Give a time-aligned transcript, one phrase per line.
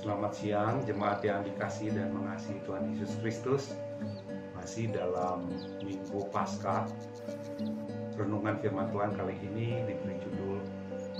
[0.00, 3.62] Selamat siang jemaat yang dikasih dan mengasihi Tuhan Yesus Kristus.
[4.56, 5.44] Masih dalam
[5.84, 6.88] Minggu Paskah.
[8.16, 10.64] Renungan firman Tuhan kali ini diberi judul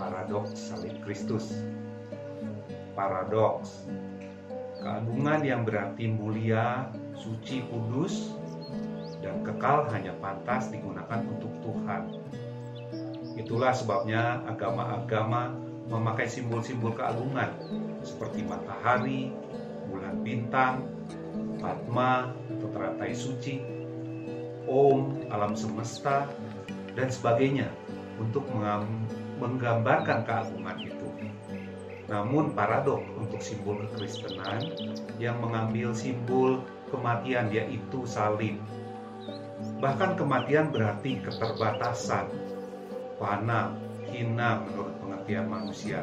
[0.00, 1.60] Paradoks Salib Kristus.
[2.96, 3.84] Paradoks.
[4.80, 8.32] Keagungan yang berarti mulia, suci, kudus,
[9.20, 12.16] dan kekal hanya pantas digunakan untuk Tuhan.
[13.36, 15.52] Itulah sebabnya agama-agama
[15.92, 17.52] memakai simbol-simbol keagungan
[18.02, 19.32] seperti matahari,
[19.90, 20.86] bulan bintang,
[21.60, 23.60] Fatma atau teratai suci,
[24.64, 26.30] Om, alam semesta,
[26.96, 27.68] dan sebagainya
[28.20, 28.46] untuk
[29.40, 31.08] menggambarkan keagungan itu.
[32.10, 34.66] Namun paradok untuk simbol kekristenan
[35.22, 36.58] yang mengambil simbol
[36.90, 38.58] kematian yaitu salib.
[39.78, 42.26] Bahkan kematian berarti keterbatasan,
[43.14, 43.78] fana,
[44.10, 46.02] hina menurut pengertian manusia.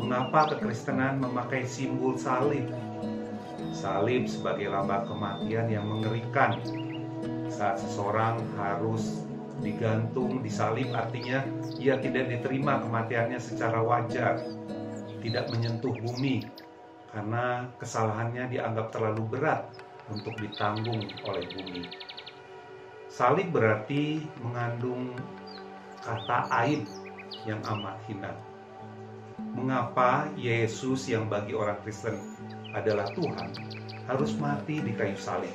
[0.00, 2.72] Mengapa kekristenan memakai simbol salib?
[3.76, 6.56] Salib sebagai lambang kematian yang mengerikan.
[7.52, 9.28] Saat seseorang harus
[9.60, 11.44] digantung, disalib artinya
[11.76, 14.40] ia tidak diterima kematiannya secara wajar
[15.20, 16.48] tidak menyentuh bumi
[17.12, 19.68] karena kesalahannya dianggap terlalu berat
[20.08, 21.84] untuk ditanggung oleh bumi.
[23.10, 25.12] Salib berarti mengandung
[26.00, 26.88] kata aib
[27.44, 28.32] yang amat hina.
[29.50, 32.14] Mengapa Yesus yang bagi orang Kristen
[32.70, 33.50] adalah Tuhan
[34.06, 35.50] harus mati di kayu salib?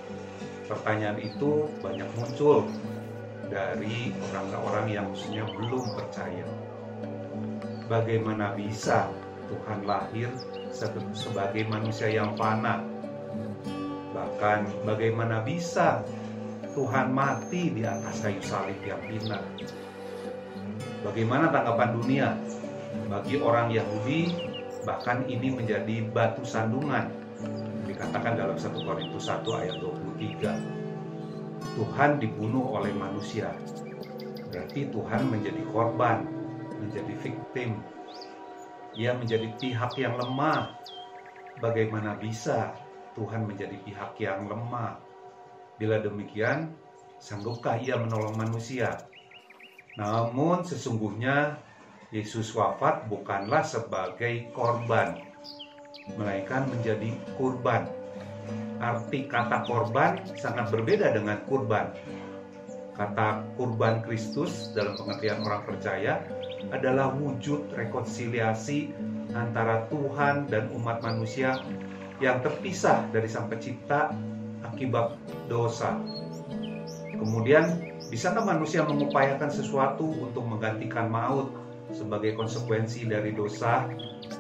[0.68, 2.68] Pertanyaan itu banyak muncul
[3.48, 6.48] dari orang-orang yang khususnya belum percaya.
[7.86, 9.14] Bagaimana bisa
[9.46, 10.28] Tuhan lahir
[11.14, 12.82] sebagai manusia yang fana.
[14.12, 16.02] Bahkan bagaimana bisa
[16.76, 19.40] Tuhan mati di atas kayu salib yang hina.
[21.06, 22.30] Bagaimana tanggapan dunia?
[23.12, 24.32] Bagi orang Yahudi,
[24.88, 27.12] bahkan ini menjadi batu sandungan.
[27.86, 30.56] Dikatakan dalam 1 Korintus 1 ayat 23.
[31.76, 33.52] Tuhan dibunuh oleh manusia.
[34.52, 36.24] Berarti Tuhan menjadi korban,
[36.80, 37.84] menjadi victim,
[38.96, 40.80] ia menjadi pihak yang lemah.
[41.60, 42.76] Bagaimana bisa
[43.16, 45.00] Tuhan menjadi pihak yang lemah?
[45.76, 46.72] Bila demikian,
[47.20, 48.96] sanggupkah ia menolong manusia?
[50.00, 51.60] Namun sesungguhnya
[52.16, 55.20] Yesus wafat bukanlah sebagai korban,
[56.16, 57.92] melainkan menjadi kurban.
[58.80, 61.92] Arti kata korban sangat berbeda dengan kurban.
[62.96, 66.24] Kata kurban Kristus dalam pengertian orang percaya
[66.72, 68.96] adalah wujud rekonsiliasi
[69.36, 71.60] antara Tuhan dan umat manusia
[72.24, 74.16] yang terpisah dari Sang Pencipta
[74.64, 75.20] akibat
[75.52, 76.00] dosa.
[77.12, 83.86] Kemudian, bisakah manusia mengupayakan sesuatu untuk menggantikan maut sebagai konsekuensi dari dosa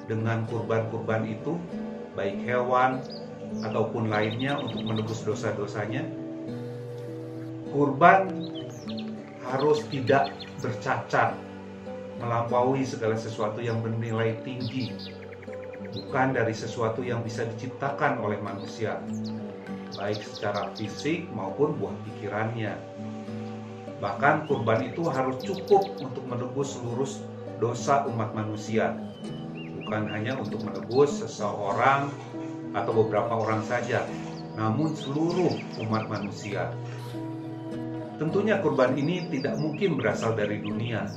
[0.09, 1.59] dengan kurban-kurban itu,
[2.17, 3.03] baik hewan
[3.61, 6.05] ataupun lainnya untuk menebus dosa-dosanya?
[7.69, 8.31] Kurban
[9.45, 11.37] harus tidak bercacat
[12.17, 14.95] melampaui segala sesuatu yang bernilai tinggi,
[15.91, 19.03] bukan dari sesuatu yang bisa diciptakan oleh manusia,
[19.99, 22.73] baik secara fisik maupun buah pikirannya.
[24.03, 27.07] Bahkan kurban itu harus cukup untuk menebus seluruh
[27.63, 28.91] dosa umat manusia,
[29.81, 32.11] bukan hanya untuk menebus seseorang
[32.75, 34.03] atau beberapa orang saja,
[34.59, 35.55] namun seluruh
[35.87, 36.75] umat manusia.
[38.19, 41.07] Tentunya kurban ini tidak mungkin berasal dari dunia,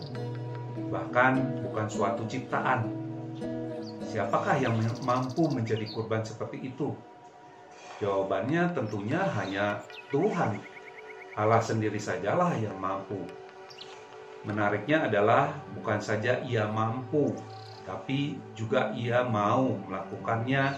[0.90, 2.90] bahkan bukan suatu ciptaan.
[4.08, 6.94] Siapakah yang mampu menjadi kurban seperti itu?
[7.98, 9.82] Jawabannya tentunya hanya
[10.14, 10.77] Tuhan.
[11.38, 13.22] Allah sendiri sajalah yang mampu.
[14.42, 17.30] Menariknya adalah bukan saja ia mampu,
[17.86, 20.74] tapi juga ia mau melakukannya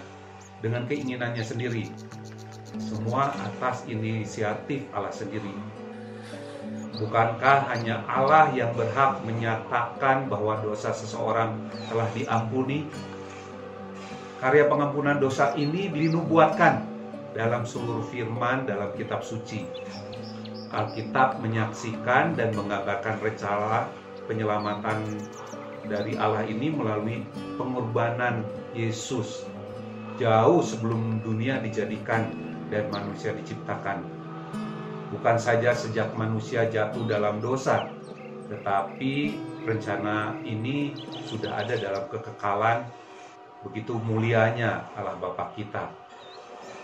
[0.61, 1.89] dengan keinginannya sendiri.
[2.77, 5.81] Semua atas inisiatif Allah sendiri
[7.01, 11.57] Bukankah hanya Allah yang berhak menyatakan bahwa dosa seseorang
[11.89, 12.85] telah diampuni?
[14.37, 16.85] Karya pengampunan dosa ini dinubuatkan
[17.33, 19.65] dalam seluruh firman dalam kitab suci.
[20.71, 23.91] Alkitab menyaksikan dan menggambarkan rencana
[24.23, 25.03] penyelamatan
[25.83, 27.27] dari Allah ini melalui
[27.59, 29.43] pengorbanan Yesus.
[30.15, 32.31] Jauh sebelum dunia dijadikan
[32.71, 33.99] dan manusia diciptakan.
[35.11, 37.91] Bukan saja sejak manusia jatuh dalam dosa,
[38.47, 39.35] tetapi
[39.67, 40.95] rencana ini
[41.27, 42.87] sudah ada dalam kekekalan.
[43.67, 45.91] Begitu mulianya Allah Bapa kita.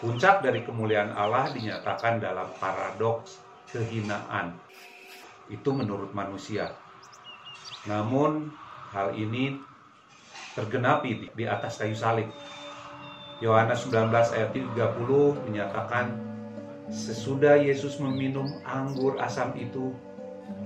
[0.04, 4.56] Puncak dari kemuliaan Allah dinyatakan dalam paradoks kehinaan.
[5.48, 6.76] Itu menurut manusia.
[7.88, 8.52] Namun
[8.92, 9.56] hal ini
[10.56, 12.28] tergenapi di atas kayu salib.
[13.38, 16.18] Yohanes 19 ayat 30 menyatakan
[16.90, 19.94] sesudah Yesus meminum anggur asam itu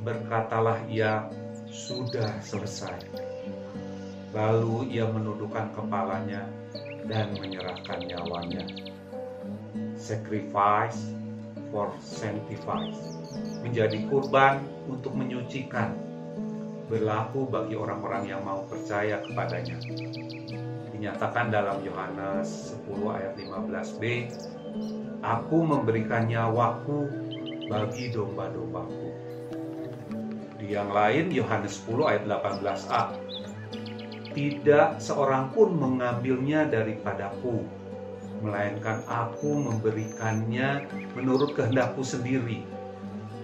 [0.08, 1.28] berkatalah ia
[1.68, 2.96] sudah selesai.
[4.32, 6.48] Lalu ia menundukkan kepalanya
[7.12, 8.64] dan menyerahkan nyawanya.
[10.00, 11.21] Sacrifice
[11.72, 13.00] for sanctifies
[13.64, 15.96] menjadi kurban untuk menyucikan
[16.92, 19.80] berlaku bagi orang-orang yang mau percaya kepadanya.
[20.92, 24.04] Dinyatakan dalam Yohanes 10 ayat 15b,
[25.24, 27.08] Aku memberikan nyawaku
[27.72, 29.08] bagi domba-dombaku.
[30.60, 33.04] Di yang lain Yohanes 10 ayat 18a,
[34.36, 37.64] Tidak seorang pun mengambilnya daripadaku,
[38.42, 42.66] melainkan aku memberikannya menurut kehendakku sendiri.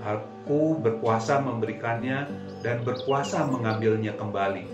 [0.02, 2.28] Aku berkuasa memberikannya
[2.66, 4.66] dan berkuasa mengambilnya kembali.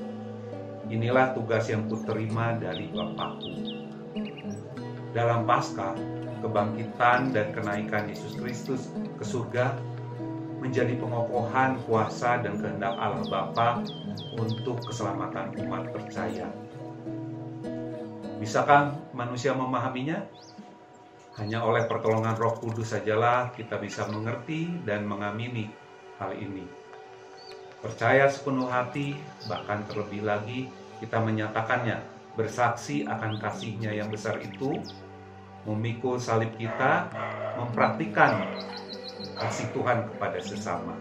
[0.88, 3.54] Inilah tugas yang kuterima dari Bapakku.
[5.14, 5.96] Dalam Paskah,
[6.44, 9.78] kebangkitan dan kenaikan Yesus Kristus ke surga
[10.64, 13.84] menjadi pengokohan kuasa dan kehendak Allah Bapa
[14.40, 16.48] untuk keselamatan umat percaya.
[18.44, 20.19] Bisakah manusia memahaminya?
[21.40, 25.72] Hanya oleh pertolongan Roh Kudus sajalah kita bisa mengerti dan mengamini
[26.19, 26.68] hal ini.
[27.80, 29.16] Percaya sepenuh hati,
[29.48, 30.68] bahkan terlebih lagi
[31.00, 32.04] kita menyatakannya,
[32.36, 34.75] bersaksi akan kasihnya yang besar itu,
[35.63, 37.07] memikul salib kita,
[37.56, 38.44] mempraktikkan
[39.40, 41.00] kasih Tuhan kepada sesama.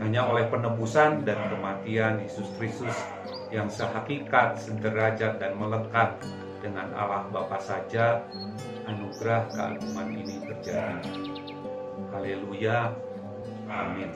[0.00, 2.96] Hanya oleh penebusan dan kematian Yesus Kristus
[3.52, 6.16] yang sehakikat, sederajat, dan melekat
[6.62, 8.22] dengan Allah Bapa saja,
[8.86, 11.12] anugerah keagungan ini terjadi.
[12.14, 12.94] Haleluya.
[13.66, 14.10] Amin.